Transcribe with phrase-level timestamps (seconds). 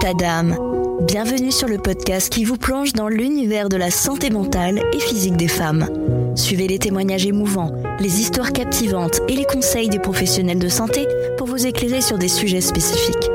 [0.00, 0.56] État d'âme.
[1.00, 5.36] Bienvenue sur le podcast qui vous plonge dans l'univers de la santé mentale et physique
[5.36, 5.88] des femmes.
[6.36, 11.04] Suivez les témoignages émouvants, les histoires captivantes et les conseils des professionnels de santé
[11.36, 13.28] pour vous éclairer sur des sujets spécifiques.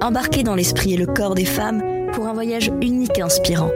[0.00, 1.82] Embarquez dans l'esprit et le corps des femmes
[2.14, 3.70] pour un voyage unique et inspirant.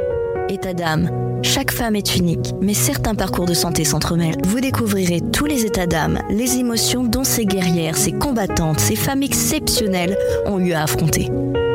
[0.49, 1.11] État d'âme.
[1.43, 4.41] Chaque femme est unique, mais certains parcours de santé s'entremêlent.
[4.47, 9.23] Vous découvrirez tous les états d'âme, les émotions dont ces guerrières, ces combattantes, ces femmes
[9.23, 11.31] exceptionnelles ont eu à affronter.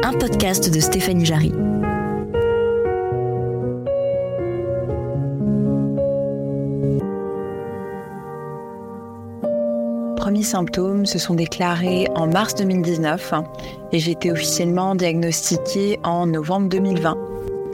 [0.08, 1.52] Un podcast de Stéphanie Jarry.
[10.16, 13.34] premiers symptômes se sont déclarés en mars 2019
[13.92, 17.27] et j'ai été officiellement diagnostiquée en novembre 2020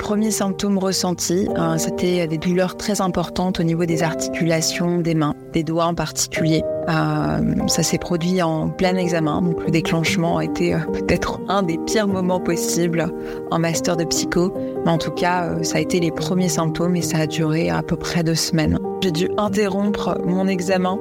[0.04, 5.34] premiers symptômes ressentis, euh, c'était des douleurs très importantes au niveau des articulations des mains,
[5.54, 6.62] des doigts en particulier.
[6.90, 11.64] Euh, ça s'est produit en plein examen, donc le déclenchement a été euh, peut-être un
[11.64, 13.08] des pires moments possibles
[13.50, 14.54] en master de psycho.
[14.84, 17.82] Mais en tout cas, ça a été les premiers symptômes et ça a duré à
[17.82, 18.78] peu près deux semaines.
[19.02, 21.00] J'ai dû interrompre mon examen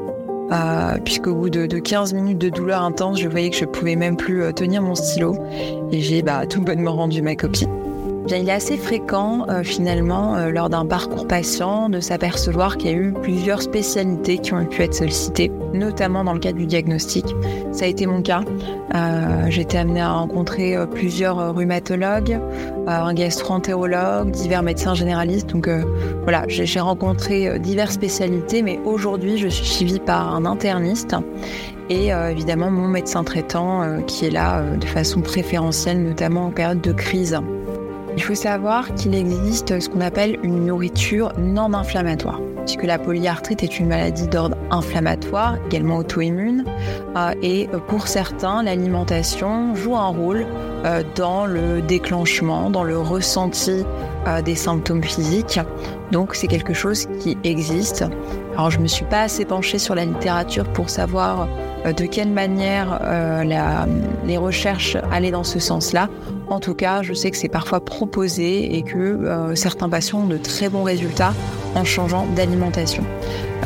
[1.05, 4.53] puisqu'au bout de, 15 minutes de douleur intense, je voyais que je pouvais même plus
[4.53, 5.35] tenir mon stylo
[5.91, 7.67] et j'ai bah, tout bonnement rendu ma copie
[8.29, 12.95] il est assez fréquent euh, finalement euh, lors d'un parcours patient de s'apercevoir qu'il y
[12.95, 17.27] a eu plusieurs spécialités qui ont pu être sollicitées, notamment dans le cadre du diagnostic.
[17.73, 18.43] Ça a été mon cas.
[18.95, 22.39] Euh, j'ai été amenée à rencontrer plusieurs rhumatologues,
[22.87, 25.51] un gastro-entérologue, divers médecins généralistes.
[25.51, 25.69] Donc
[26.23, 31.17] voilà, j'ai rencontré diverses spécialités, mais aujourd'hui je suis suivie par un interniste
[31.89, 36.93] et évidemment mon médecin traitant qui est là de façon préférentielle, notamment en période de
[36.93, 37.39] crise.
[38.15, 43.63] Il faut savoir qu'il existe ce qu'on appelle une nourriture non inflammatoire, puisque la polyarthrite
[43.63, 46.65] est une maladie d'ordre inflammatoire, également auto-immune,
[47.17, 50.47] euh, et pour certains, l'alimentation joue un rôle
[50.85, 53.83] euh, dans le déclenchement, dans le ressenti
[54.27, 55.59] euh, des symptômes physiques.
[56.11, 58.05] Donc c'est quelque chose qui existe.
[58.53, 61.49] Alors je me suis pas assez penchée sur la littérature pour savoir
[61.87, 63.01] de quelle manière
[64.25, 66.11] les recherches allaient dans ce sens-là.
[66.53, 70.27] En tout cas, je sais que c'est parfois proposé et que euh, certains patients ont
[70.27, 71.33] de très bons résultats
[71.75, 73.05] en changeant d'alimentation.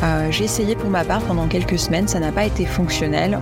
[0.03, 3.39] Euh, j'ai essayé pour ma part pendant quelques semaines, ça n'a pas été fonctionnel.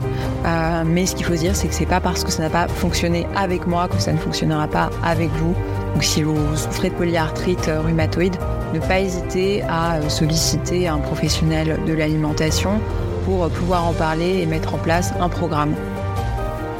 [0.47, 2.67] Euh, mais ce qu'il faut dire, c'est que c'est pas parce que ça n'a pas
[2.67, 5.53] fonctionné avec moi que ça ne fonctionnera pas avec vous.
[5.93, 8.37] Donc si vous souffrez de polyarthrite rhumatoïde,
[8.73, 12.81] ne pas hésiter à solliciter un professionnel de l'alimentation
[13.25, 15.75] pour pouvoir en parler et mettre en place un programme.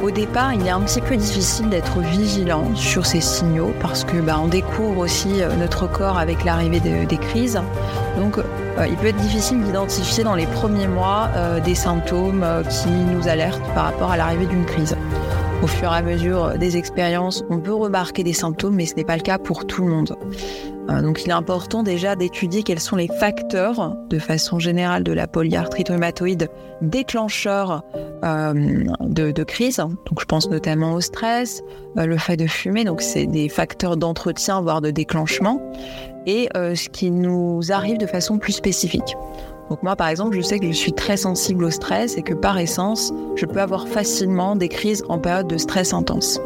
[0.02, 4.18] Au départ, il est un petit peu difficile d'être vigilant sur ces signaux parce que
[4.18, 7.60] bah, on découvre aussi euh, notre corps avec l'arrivée des crises.
[8.18, 12.90] Donc, euh, il peut être difficile d'identifier dans les premiers mois euh, des symptômes qui
[12.90, 14.96] nous alertent par rapport à l'arrivée d'une crise.
[15.62, 19.04] Au fur et à mesure des expériences, on peut remarquer des symptômes, mais ce n'est
[19.04, 20.16] pas le cas pour tout le monde.
[20.88, 25.12] Euh, donc il est important déjà d'étudier quels sont les facteurs de façon générale de
[25.12, 26.48] la polyarthrite rhumatoïde
[26.82, 27.82] déclencheurs
[28.24, 29.76] euh, de, crise.
[29.78, 31.62] Donc je pense notamment au stress,
[31.98, 35.60] euh, le fait de fumer, donc c'est des facteurs d'entretien voire de déclenchement,
[36.26, 39.16] et ce qui nous arrive de façon plus spécifique.
[39.70, 42.34] Donc moi par exemple je sais que je suis très sensible au stress et que
[42.34, 46.40] par essence je peux avoir facilement des crises en période de stress intense.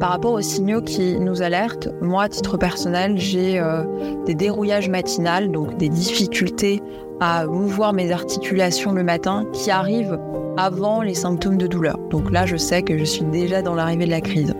[0.00, 3.84] Par rapport aux signaux qui nous alertent, moi, à titre personnel, j'ai euh,
[4.24, 6.80] des dérouillages matinales, donc des difficultés
[7.20, 10.18] à mouvoir mes articulations le matin qui arrivent
[10.56, 11.98] avant les symptômes de douleur.
[12.08, 14.54] Donc là, je sais que je suis déjà dans l'arrivée de la crise.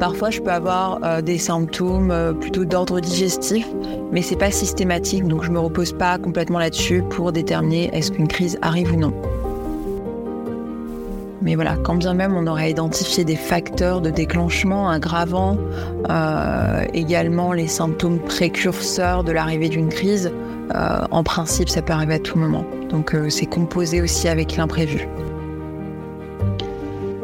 [0.00, 3.66] Parfois, je peux avoir euh, des symptômes euh, plutôt d'ordre digestif,
[4.10, 8.26] mais c'est pas systématique, donc je me repose pas complètement là-dessus pour déterminer est-ce qu'une
[8.26, 9.12] crise arrive ou non.
[11.42, 15.58] Mais voilà, quand bien même on aurait identifié des facteurs de déclenchement aggravants,
[16.08, 20.32] euh, également les symptômes précurseurs de l'arrivée d'une crise,
[21.10, 22.64] en principe ça peut arriver à tout moment.
[22.90, 25.08] Donc c'est composé aussi avec l'imprévu.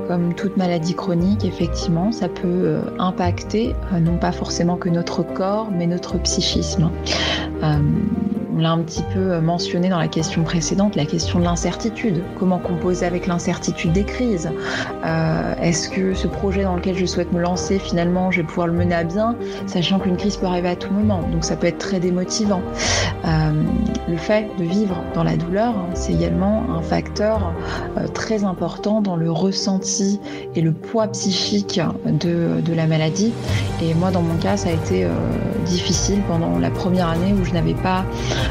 [0.09, 5.87] Comme toute maladie chronique, effectivement, ça peut impacter non pas forcément que notre corps, mais
[5.87, 6.91] notre psychisme.
[8.57, 12.23] On l'a un petit peu mentionné dans la question précédente, la question de l'incertitude.
[12.39, 14.51] Comment composer avec l'incertitude des crises?
[15.05, 18.69] Euh, Est-ce que ce projet dans lequel je souhaite me lancer, finalement, je vais pouvoir
[18.69, 19.37] le mener à bien,
[19.67, 21.21] sachant qu'une crise peut arriver à tout moment?
[21.33, 22.63] Donc ça peut être très démotivant.
[23.27, 23.63] Euh,
[24.09, 27.53] le fait de vivre dans la douleur, c'est également un facteur
[27.99, 30.19] euh, très important dans le ressenti
[30.55, 33.35] et le poids psychique de, la maladie.
[33.83, 35.07] Et moi, dans mon cas, ça a été
[35.67, 38.46] difficile pendant la première année où je n'avais pas euh,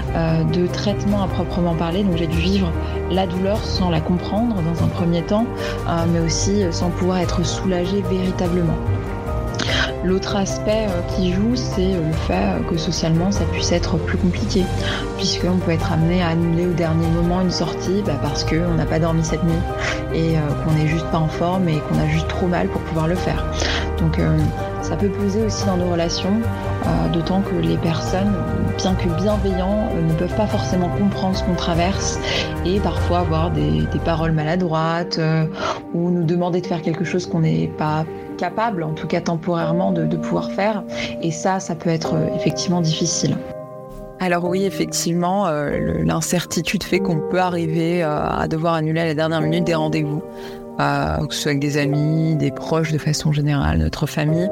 [0.54, 2.04] de traitement à proprement parler.
[2.04, 2.72] Donc j'ai dû vivre
[3.12, 5.46] la douleur sans la comprendre dans un premier temps,
[5.88, 8.78] euh, mais aussi sans pouvoir être soulagée véritablement.
[10.04, 14.64] L'autre aspect qui joue, c'est le fait que socialement, ça puisse être plus compliqué,
[15.18, 18.86] puisqu'on peut être amené à annuler au dernier moment une sortie bah, parce qu'on n'a
[18.86, 19.54] pas dormi cette nuit
[20.14, 23.08] et qu'on n'est juste pas en forme et qu'on a juste trop mal pour pouvoir
[23.08, 23.44] le faire.
[24.00, 24.20] Donc
[24.84, 26.75] ça peut peser aussi dans nos relations, euh,
[27.14, 28.34] d'autant que les personnes,
[28.78, 32.20] bien que bienveillants, euh, ne peuvent pas forcément comprendre ce qu'on traverse
[32.66, 35.46] et parfois avoir des, paroles maladroites euh,
[35.94, 38.06] ou nous demander de faire quelque chose qu'on n'est pas
[38.38, 40.84] capable, en tout cas temporairement, de, pouvoir faire.
[41.22, 43.38] Et ça, ça peut être effectivement difficile.
[44.20, 49.64] Alors oui, effectivement, l'incertitude fait qu'on peut arriver à devoir annuler à la dernière minute
[49.64, 50.22] des rendez-vous
[50.78, 54.50] que ce soit avec des amis, des proches de façon générale, notre famille.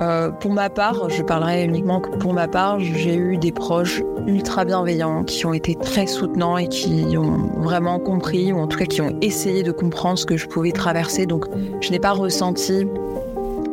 [0.00, 4.02] Euh, pour ma part, je parlerai uniquement que pour ma part, j'ai eu des proches
[4.26, 8.78] ultra bienveillants qui ont été très soutenants et qui ont vraiment compris, ou en tout
[8.78, 11.26] cas qui ont essayé de comprendre ce que je pouvais traverser.
[11.26, 11.44] Donc,
[11.80, 12.86] je n'ai pas ressenti,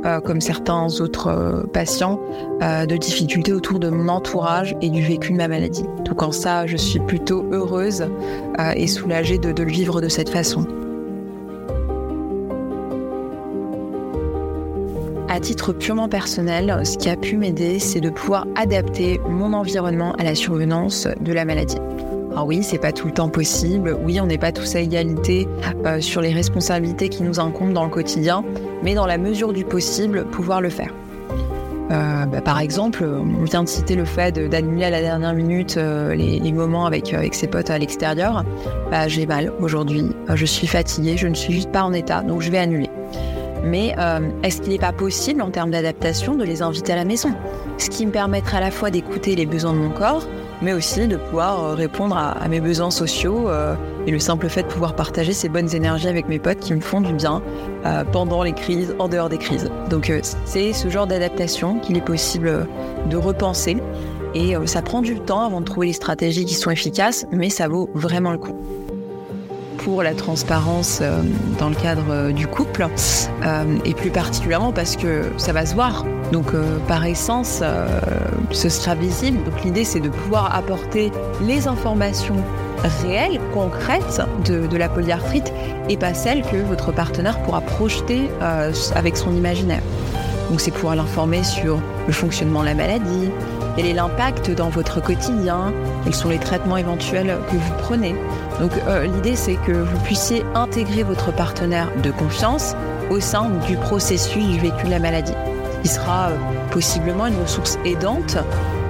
[0.06, 2.20] euh, comme certains autres euh, patients,
[2.60, 5.86] de difficultés autour de mon entourage et du vécu de ma maladie.
[6.06, 8.06] Donc, en ça, je suis plutôt heureuse
[8.76, 10.66] et soulagée de le vivre de cette façon.
[15.38, 20.14] À titre purement personnel, ce qui a pu m'aider, c'est de pouvoir adapter mon environnement
[20.14, 21.78] à la survenance de la maladie.
[22.32, 23.96] Alors oui, c'est pas tout le temps possible.
[24.04, 25.48] Oui, on n'est pas tous à égalité
[25.86, 28.44] euh, sur les responsabilités qui nous incombent dans le quotidien,
[28.82, 30.92] mais dans la mesure du possible, pouvoir le faire.
[31.92, 35.78] Euh, bah, par exemple, on vient de citer le fait d'annuler à la dernière minute
[35.78, 38.44] euh, les, moments avec, avec ses potes à l'extérieur.
[38.90, 42.42] Bah, j'ai mal aujourd'hui, je suis fatiguée, je ne suis juste pas en état, donc
[42.42, 42.90] je vais annuler.
[43.64, 47.06] Mais euh, est-ce qu'il n'est pas possible en termes d'adaptation de les inviter à la
[47.06, 47.34] maison?
[47.78, 50.24] Ce qui me permettrait à la fois d'écouter les besoins de mon corps,
[50.62, 53.76] mais aussi de pouvoir euh, répondre à, mes besoins sociaux euh,
[54.06, 56.82] et le simple fait de pouvoir partager ces bonnes énergies avec mes potes qui me
[56.82, 57.42] font du bien
[58.12, 59.70] pendant les crises, en dehors des crises.
[59.90, 60.12] Donc
[60.44, 62.68] c'est ce genre d'adaptation qu'il est possible
[63.10, 63.78] de repenser.
[64.34, 67.70] Et ça prend du temps avant de trouver les stratégies qui sont efficaces, mais ça
[67.70, 68.56] vaut vraiment le coup
[69.78, 71.22] pour la transparence euh,
[71.60, 72.86] dans le cadre euh, du couple,
[73.46, 76.06] euh, et plus particulièrement parce que ça va se voir.
[76.32, 76.48] Donc
[76.90, 77.64] par essence,
[78.52, 79.42] ce sera visible.
[79.46, 81.10] Donc l'idée, c'est de pouvoir apporter
[81.42, 82.36] les informations
[83.02, 85.54] réelles, concrètes de, de, la polyarthrite
[85.88, 88.30] et pas celles que votre partenaire pourra projeter
[88.94, 89.82] avec son imaginaire.
[90.50, 93.30] Donc c'est pouvoir l'informer sur le fonctionnement de la maladie,
[93.78, 95.72] quel est l'impact dans votre quotidien,
[96.04, 98.16] quels sont les traitements éventuels que vous prenez,
[98.60, 102.76] donc euh, l'idée c'est que vous puissiez intégrer votre partenaire de confiance
[103.12, 105.36] au sein du processus du vécu de la maladie,
[105.84, 106.38] qui sera euh,
[106.72, 108.38] possiblement une ressource aidante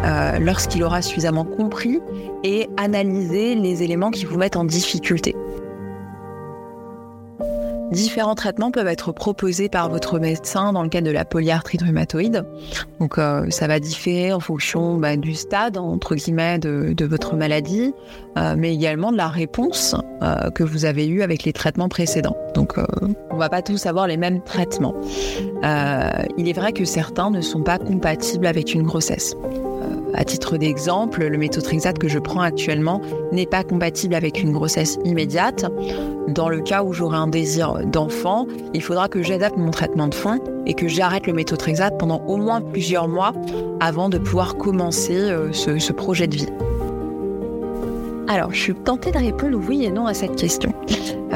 [0.06, 2.00] euh, lorsqu'il aura suffisamment compris
[2.44, 5.36] et analysé les éléments qui vous mettent en difficulté.
[7.92, 12.46] Différents traitements peuvent être proposés par votre médecin dans le cadre de la polyarthrite rhumatoïde.
[13.00, 17.94] Donc, euh, ça va différer en fonction bah, du stade, entre guillemets, de, votre maladie,
[18.38, 22.36] euh, mais également de la réponse euh, que vous avez eue avec les traitements précédents.
[22.54, 22.76] Donc,
[23.30, 24.96] on va pas tous avoir les mêmes traitements.
[25.64, 29.36] il est vrai que certains ne sont pas compatibles avec une grossesse.
[30.14, 34.98] À titre d'exemple, le méthotrexate que je prends actuellement n'est pas compatible avec une grossesse
[35.04, 35.66] immédiate.
[36.28, 40.16] Dans le cas où j'aurai un désir d'enfant, il faudra que j'adapte mon traitement de
[40.16, 43.34] fond et que j'arrête le méthotrexate pendant au moins plusieurs mois
[43.80, 46.50] avant de pouvoir commencer euh, ce, projet de vie.
[48.28, 50.74] Alors, je suis tentée de répondre oui et non à cette question.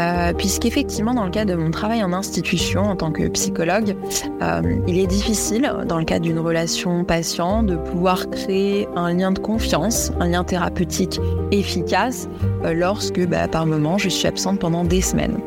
[0.02, 3.96] Euh, puisqu'effectivement, dans le cas de mon travail en institution en tant que psychologue,
[4.42, 9.32] euh, il est difficile, dans le cadre d'une relation patient, de pouvoir créer un lien
[9.32, 11.20] de confiance, un lien thérapeutique
[11.52, 12.28] efficace,
[12.66, 15.38] euh, lorsque, bah, par moment, je suis absente pendant des semaines.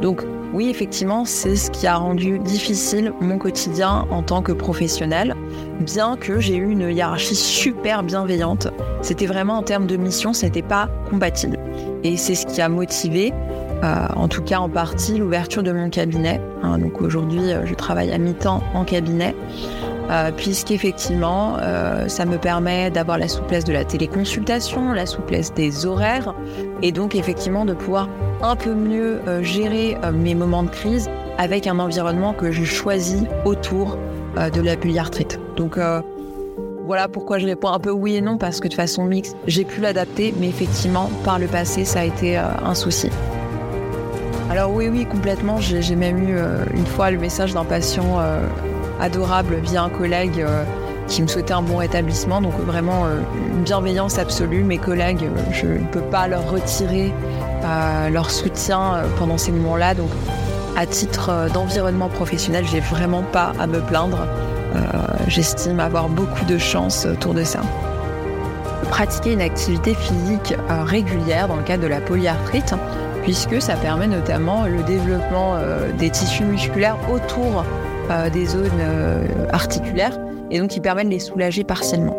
[0.00, 5.34] Donc, oui, effectivement, c'est ce qui a rendu difficile mon quotidien en tant que professionnel,
[5.80, 8.68] bien que j'ai eu une hiérarchie super bienveillante.
[9.02, 11.58] C'était vraiment en termes de mission, c'était pas compatible.
[12.04, 13.32] Et c'est ce qui a motivé
[13.82, 16.40] euh, en tout cas en partie l'ouverture de mon cabinet.
[16.62, 16.78] Hein.
[16.78, 19.34] donc aujourd'hui, euh, je travaille à mi-temps en cabinet,
[20.10, 21.56] euh, puisqu'effectivement,
[22.08, 26.34] ça me permet d'avoir la souplesse de la téléconsultation, la souplesse des horaires,
[26.82, 28.08] et donc effectivement de pouvoir
[28.42, 33.96] un peu mieux gérer mes moments de crise avec un environnement que je choisis autour
[34.36, 35.40] de la polyarthrite.
[35.56, 35.78] Donc
[36.86, 39.64] voilà pourquoi je réponds un peu oui et non, parce que de façon mixte, j'ai
[39.64, 43.08] pu l'adapter, mais effectivement, par le passé, ça a été un souci.
[44.50, 45.58] Alors oui, oui, complètement.
[45.60, 48.46] J'ai même eu euh, une fois le message d'un patient euh,
[49.00, 50.64] adorable via un collègue euh,
[51.08, 52.42] qui me souhaitait un bon rétablissement.
[52.42, 53.06] Donc vraiment
[53.50, 54.62] une bienveillance absolue.
[54.62, 57.12] Mes collègues, je ne peux pas leur retirer
[58.10, 59.94] leur soutien pendant ces moments-là.
[59.94, 60.10] Donc
[60.76, 64.26] À titre d'environnement professionnel, j'ai vraiment pas à me plaindre.
[65.28, 67.60] J'estime avoir beaucoup de chance autour de ça
[68.90, 72.74] pratiquer une activité physique régulière dans le cadre de la polyarthrite,
[73.24, 75.56] puisque ça permet notamment le développement
[75.98, 77.64] des tissus musculaires autour
[78.32, 78.70] des zones
[79.52, 80.18] articulaires
[80.50, 82.16] et donc qui permet de les soulager partiellement.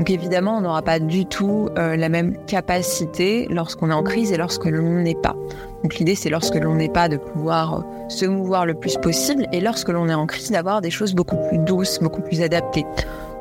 [0.00, 4.32] Donc évidemment, on n'aura pas du tout euh, la même capacité lorsqu'on est en crise
[4.32, 5.36] et lorsque l'on n'est pas.
[5.82, 9.46] Donc l'idée, c'est lorsque l'on n'est pas de pouvoir euh, se mouvoir le plus possible
[9.52, 12.86] et lorsque l'on est en crise, d'avoir des choses beaucoup plus douces, beaucoup plus adaptées.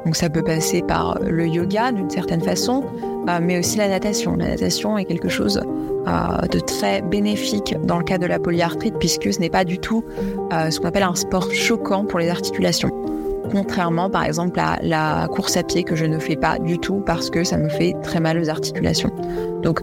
[0.06, 2.84] Donc ça peut passer par euh, le yoga d'une certaine façon,
[3.42, 4.36] mais aussi la natation.
[4.36, 5.62] La natation est quelque chose
[6.52, 10.04] de très bénéfique dans le cas de la polyarthrite puisque ce n'est pas du tout
[10.52, 12.90] ce qu'on appelle un sport choquant pour les articulations
[13.52, 17.02] contrairement par exemple à la course à pied que je ne fais pas du tout
[17.06, 19.12] parce que ça me fait très mal aux articulations.
[19.62, 19.82] Donc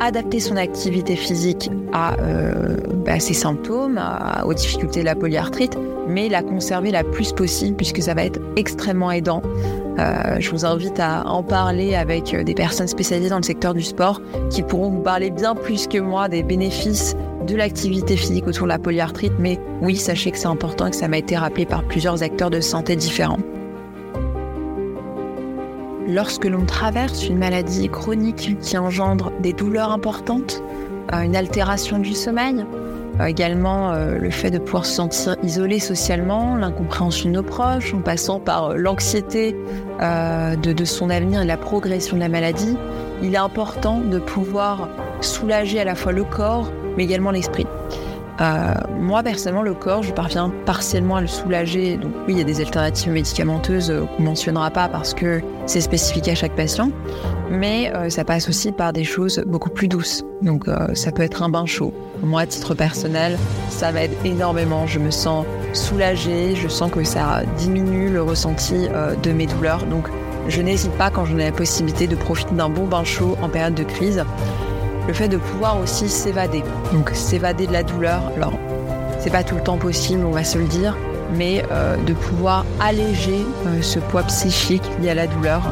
[0.00, 4.00] adapter son activité physique à, euh, bah, ses symptômes,
[4.44, 8.40] aux difficultés de la polyarthrite, mais la conserver la plus possible puisque ça va être
[8.56, 9.42] extrêmement aidant.
[9.98, 13.82] Euh, je vous invite à en parler avec des personnes spécialisées dans le secteur du
[13.82, 14.20] sport
[14.50, 17.14] qui pourront vous parler bien plus que moi des bénéfices
[17.46, 20.96] de l'activité physique autour de la polyarthrite, mais oui, sachez que c'est important et que
[20.96, 23.38] ça m'a été rappelé par plusieurs acteurs de santé différents.
[26.08, 30.62] Lorsque l'on traverse une maladie chronique qui engendre des douleurs importantes,
[31.14, 32.66] euh, une altération du sommeil,
[33.20, 37.94] euh, également euh, le fait de pouvoir se sentir isolé socialement, l'incompréhension de nos proches,
[37.94, 39.56] en passant par l'anxiété
[40.00, 42.76] de, de son avenir et la progression de la maladie,
[43.22, 44.88] il est important de pouvoir
[45.22, 47.66] soulager à la fois le corps, mais également l'esprit.
[48.40, 51.96] Euh, moi, personnellement, le corps, je parviens partiellement à le soulager.
[51.96, 55.40] Donc, oui, il y a des alternatives médicamenteuses euh, qu'on ne mentionnera pas parce que
[55.66, 56.90] c'est spécifique à chaque patient.
[57.50, 60.24] Mais euh, ça passe aussi par des choses beaucoup plus douces.
[60.42, 61.94] Donc, ça peut être un bain chaud.
[62.22, 63.38] Moi, à titre personnel,
[63.70, 64.86] ça m'aide énormément.
[64.86, 66.54] Je me sens soulagée.
[66.54, 68.88] Je sens que ça diminue le ressenti
[69.22, 69.86] de mes douleurs.
[69.86, 70.08] Donc,
[70.48, 73.48] je n'hésite pas quand j'en ai la possibilité de profiter d'un bon bain chaud en
[73.48, 74.22] période de crise
[75.06, 76.62] le fait de pouvoir aussi s'évader.
[76.92, 78.54] Donc s'évader de la douleur, alors
[79.20, 80.96] c'est pas tout le temps possible, on va se le dire,
[81.34, 85.62] mais euh, de pouvoir alléger euh, ce poids psychique lié à la douleur.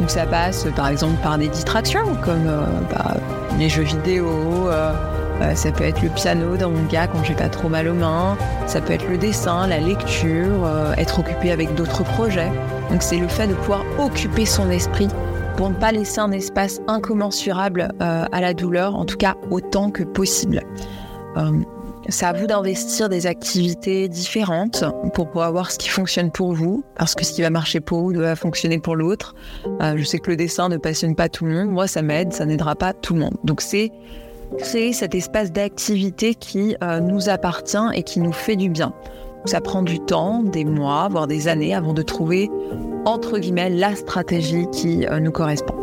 [0.00, 3.16] Donc ça passe par exemple par des distractions comme euh, bah,
[3.58, 4.68] les jeux vidéo,
[5.54, 8.36] ça peut être le piano dans mon cas quand j'ai pas trop mal aux mains,
[8.66, 12.52] ça peut être le dessin, la lecture, être occupé avec d'autres projets.
[12.90, 15.08] Donc c'est le fait de pouvoir occuper son esprit
[15.60, 19.90] pour ne pas laisser un espace incommensurable euh, à la douleur, en tout cas autant
[19.90, 20.62] que possible.
[21.36, 21.50] Euh,
[22.08, 26.82] c'est à vous d'investir des activités différentes pour pouvoir voir ce qui fonctionne pour vous,
[26.96, 29.34] parce que ce qui va marcher pour vous doit fonctionner pour l'autre.
[29.82, 32.32] Euh, je sais que le dessin ne passionne pas tout le monde, moi ça m'aide,
[32.32, 33.36] ça n'aidera pas tout le monde.
[33.44, 33.92] Donc c'est
[34.60, 38.94] créer cet espace d'activité qui nous appartient et qui nous fait du bien.
[39.44, 42.50] Ça prend du temps, des mois, voire des années avant de trouver
[43.04, 45.74] entre guillemets, la stratégie qui euh, nous correspond.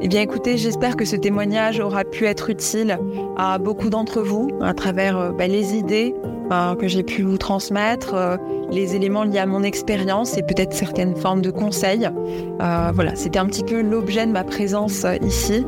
[0.00, 2.98] Eh bien écoutez, j'espère que ce témoignage aura pu être utile
[3.36, 6.14] à beaucoup d'entre vous à travers euh, bah, les idées
[6.50, 8.38] euh, que j'ai pu vous transmettre,
[8.70, 12.08] les éléments liés à mon expérience et peut-être certaines formes de conseils.
[12.58, 15.64] voilà, c'était un petit peu l'objet de ma présence ici.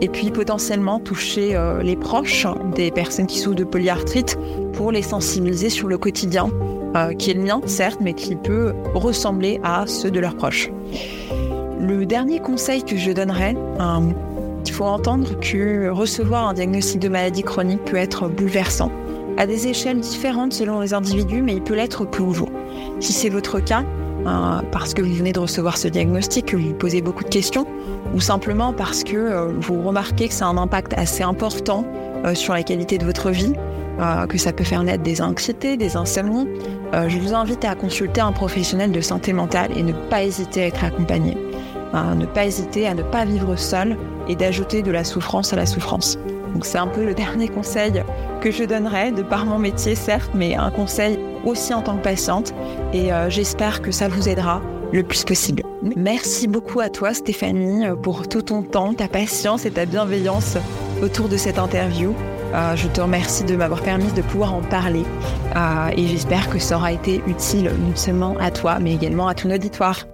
[0.00, 4.36] Et puis potentiellement toucher les proches des personnes qui souffrent de polyarthrite
[4.72, 6.50] pour les sensibiliser sur le quotidien
[6.96, 10.70] euh, qui est le mien, certes, mais qui peut ressembler à ceux de leurs proches.
[11.80, 14.12] Le dernier conseil que je donnerais, euh,
[14.64, 18.92] il faut entendre que recevoir un diagnostic de maladie chronique peut être bouleversant,
[19.36, 22.48] à des échelles différentes selon les individus, mais il peut l'être pour vous.
[23.00, 23.82] Si c'est votre cas,
[24.26, 27.28] euh, parce que vous venez de recevoir ce diagnostic, que vous vous posez beaucoup de
[27.28, 27.66] questions,
[28.14, 31.84] ou simplement parce que vous remarquez que ça a un impact assez important
[32.34, 33.52] sur la qualité de votre vie,
[34.00, 36.48] euh, que ça peut faire naître des anxiétés, des insomnies,
[36.94, 40.64] euh, je vous invite à consulter un professionnel de santé mentale et ne pas hésiter
[40.64, 41.36] à être accompagné.
[41.94, 43.96] Euh, ne pas hésiter à ne pas vivre seul
[44.28, 46.18] et d'ajouter de la souffrance à la souffrance.
[46.52, 48.02] Donc c'est un peu le dernier conseil
[48.40, 52.02] que je donnerais, de par mon métier certes, mais un conseil aussi en tant que
[52.02, 52.52] patiente.
[52.92, 54.60] Et j'espère que ça vous aidera
[54.92, 55.62] le plus possible.
[55.96, 60.56] Merci beaucoup à toi Stéphanie pour tout ton temps, ta patience et ta bienveillance
[61.02, 62.14] autour de cette interview.
[62.54, 65.02] Euh, je te remercie de m'avoir permis de pouvoir en parler
[65.56, 69.34] euh, et j'espère que ça aura été utile non seulement à toi mais également à
[69.34, 70.06] ton auditoire.